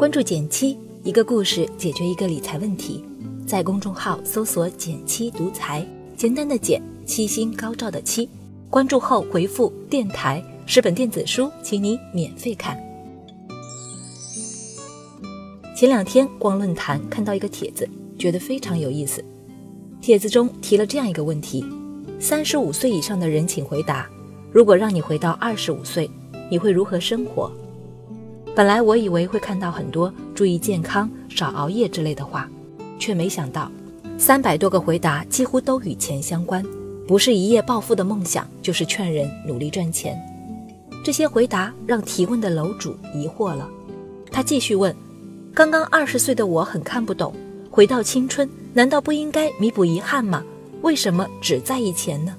[0.00, 3.04] 关注减七，一个故事解决一个理财问题。
[3.46, 5.86] 在公众号搜索“减七独裁，
[6.16, 8.26] 简单的减，七星高照的七。
[8.70, 12.78] 关注后回复“电台”，十本电子书，请你免费看。
[15.76, 17.86] 前两天逛论坛看到一个帖子，
[18.18, 19.22] 觉得非常有意思。
[20.00, 21.62] 帖子中提了这样一个问题：
[22.18, 24.08] 三十五岁以上的人请回答，
[24.50, 26.10] 如果让你回到二十五岁，
[26.50, 27.52] 你会如何生活？
[28.60, 32.46] 本来我以为会看到很多注意健康、少熬夜之类的话，
[32.98, 33.72] 却没想到
[34.18, 36.62] 三百多个回答几乎都与钱相关，
[37.08, 40.14] 不是一夜暴富的梦想，就是劝人努力赚钱。
[41.02, 43.66] 这些回答让提问的楼主疑惑了，
[44.30, 44.94] 他继续问：
[45.54, 47.32] 刚刚二十岁的我很看不懂，
[47.70, 50.44] 回到青春难道不应该弥补遗憾吗？
[50.82, 52.36] 为什么只在意钱呢？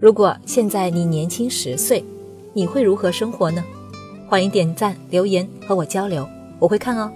[0.00, 2.02] 如果现在你年轻十岁，
[2.54, 3.62] 你会如何生活呢？
[4.28, 7.10] 欢迎点赞留言和我交流，我会看哦。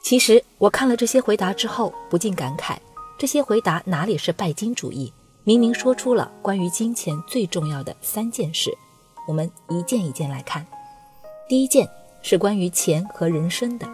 [0.00, 2.76] 其实我看了这些回答之后，不禁感慨：
[3.18, 5.12] 这些回答哪里是拜金主义？
[5.42, 8.70] 明明说出了关于金钱最重要的三件事。
[9.26, 10.64] 我们一件一件来看。
[11.48, 11.84] 第一件
[12.22, 13.88] 是关于钱和人生的。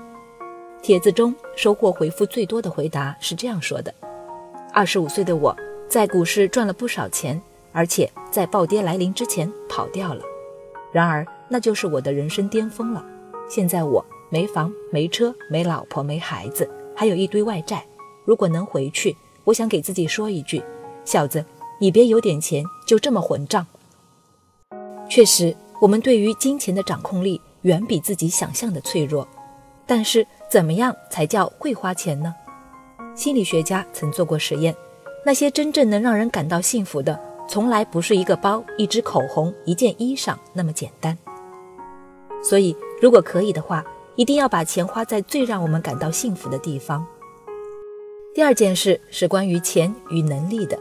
[0.82, 3.94] 帖子中收获回复最多的回答是这样说的：
[4.70, 5.56] 二十五岁的我
[5.88, 7.40] 在股市赚了不少钱。
[7.74, 10.22] 而且在暴跌来临之前跑掉了，
[10.92, 13.04] 然而那就是我的人生巅峰了。
[13.50, 17.84] 现在我没房没车没老婆没孩子，还有一堆外债。
[18.24, 20.62] 如果能回去，我想给自己说一句：
[21.04, 21.44] 小子，
[21.80, 23.66] 你别有点钱就这么混账。
[25.10, 29.26] 确实，我们对于金钱的掌控力远比自己想象的脆弱。
[29.84, 32.34] 但是，怎么样才叫会花钱呢？
[33.14, 34.74] 心理学家曾做过实验，
[35.26, 37.20] 那些真正能让人感到幸福的。
[37.46, 41.16] 从来不是一个包、一支口红、一件衣裳那么简单。
[42.42, 43.84] 所以，如果可以的话，
[44.16, 47.06] 一定要把钱花在最让我们感到幸福的地方。
[48.34, 50.78] 第二件事是关于钱与能力的。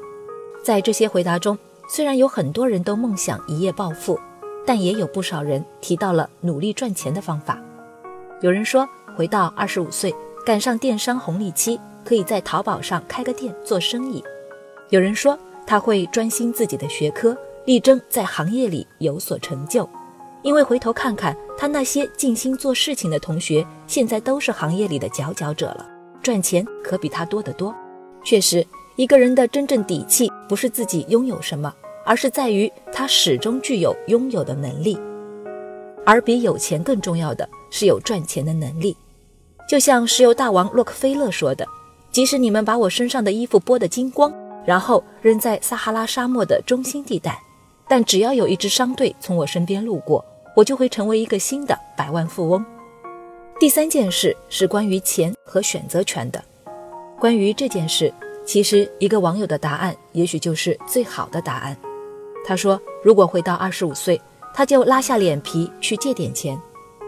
[0.64, 1.58] 在这些回答中，
[1.88, 4.20] 虽然有很多人都梦想一夜暴富，
[4.66, 7.62] 但也有不少人提到了努力赚钱的方法。
[8.42, 10.14] 有人说，回到二十五岁，
[10.46, 14.24] 赶上电商红利期，可以在淘宝上开个店做生意。
[14.90, 15.38] 有人说。
[15.66, 19.88] 他会专心自己的学科，力争在行业里有所成就。
[20.42, 25.90] 因为回头看看他那些尽心做事情的同学，现在都是行业里的佼佼者了，
[26.22, 27.74] 赚钱可比他多得多。
[28.26, 28.66] 确实，
[28.98, 31.74] 一个人的真正底气不是自己拥有什么，
[32.06, 35.00] 而是在于他始终具有拥有的能力。
[36.06, 38.98] 而比有钱更重要的是有赚钱的能力。
[39.70, 41.66] 就像石油大王洛克菲勒说的
[42.12, 44.34] ：“即使你们把我身上的衣服剥得精光。”
[44.66, 47.42] 然后扔在撒哈拉沙漠的中心地带，
[47.88, 50.24] 但只要有一支商队从我身边路过，
[50.56, 52.66] 我就会成为一个新的百万富翁。
[53.60, 56.44] 第三件事是关于钱和选择权的。
[57.20, 58.14] 关于这件事，
[58.46, 61.78] 其实一个网友的答案也许就是最好的答案。
[62.46, 64.20] 他说：“如果回到二十五岁，
[64.54, 66.60] 他就拉下脸皮去借点钱。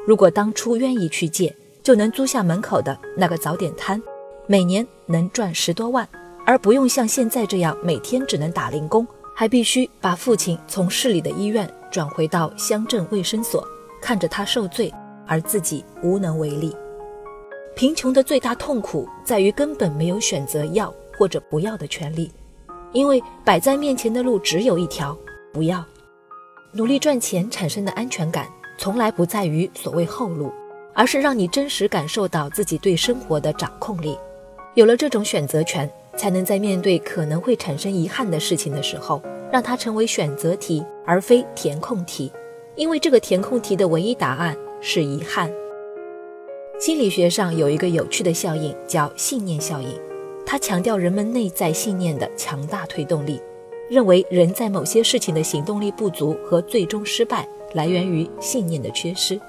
[0.07, 4.01] 如果当初愿意去借，就能租下门口的那个早点摊，
[4.47, 6.07] 每年能赚十多万。”
[6.45, 13.67] 而不用像现在这样每天只能打零工，还必须把父亲从市里的医院转回到乡镇卫生所，
[13.99, 14.93] 看着他受罪，
[15.25, 16.75] 而自己无能为力。
[17.75, 22.31] 贫穷的最大痛苦在于根本没有选择要或者不要的权利，
[22.93, 25.17] 因为摆在面前的路只有一条：
[25.51, 25.83] 不要。
[26.73, 30.53] 努力赚钱产生的安全感，从来不在于所谓后路，
[30.93, 34.15] 而是让你真实感受到自己对生活的掌控力。
[34.75, 35.89] 有了这种选择权。
[36.15, 39.21] 才能在面对可能会产生遗憾的事情的时候，
[39.51, 42.31] 让它成为选择题而非填空题，
[42.75, 45.51] 因为这个填空题的唯一答案是遗憾。
[46.79, 49.97] 心理学上有一个有趣的效应叫信念效应，
[50.45, 53.41] 它强调人们内在信念的强大推动力，
[53.89, 59.39] 认为人在某些事情的行动力不足和最终失败来源于信念的缺失。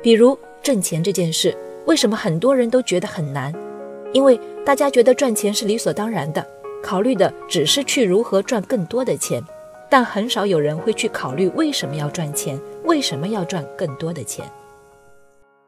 [0.00, 3.52] 比如挣钱这件事，为什么很多人都觉得很难？
[4.12, 6.46] 因为大家觉得赚钱是理所当然的，
[6.82, 9.42] 考虑的只是去如何赚更多的钱，
[9.90, 14.44] 但很少有人会去考虑为什么要赚钱，为什么要赚更多的钱。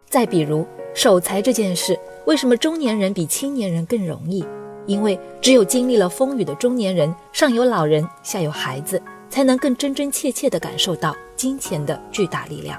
[0.08, 4.44] 再比如守财这件事，为什么中年人比青年人更容易？
[4.87, 9.00] 因为只有经历了风雨的中年人，上有老人，下有孩子，
[9.31, 12.79] 才能更真真切切地感受到金钱的巨大力量。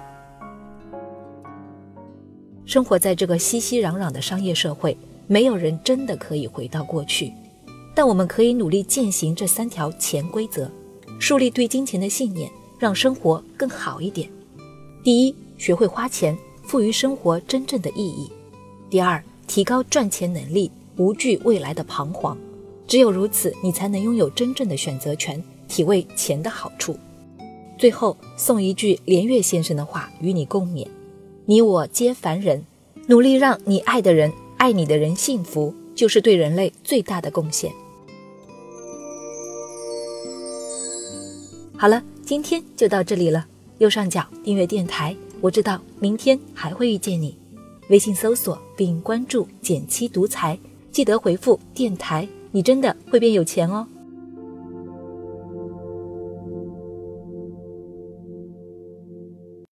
[2.66, 4.96] 生活在这个熙熙攘攘的商业社会。
[5.28, 7.32] 没有人真的可以回到过去，
[7.96, 10.70] 但我们可以努力践行这三条潜规则，
[11.20, 14.30] 树立对金钱的信念，让生活更好一点。
[15.04, 18.30] 第一，学会花钱，赋予生活真正的意义；
[18.90, 22.38] 第二，提高赚钱能力，无惧未来的彷徨。
[22.88, 26.96] 只有如此，你才能拥有真正的选择权，体味钱的好处。
[27.78, 30.88] 最后送一句连岳先生的话与你共勉：
[31.46, 32.64] 你我皆凡人，
[33.08, 37.72] 努力让你爱的人、爱你的人幸福，就是对人类最大的贡献。
[41.78, 43.46] 好了，今天就到这里了。
[43.80, 47.38] 右上角订阅电台，我知道明天还会遇见你。
[47.90, 50.58] 微信搜索并关注“减七独裁，
[50.92, 53.86] 记得回复“电台”，你真的会变有钱哦。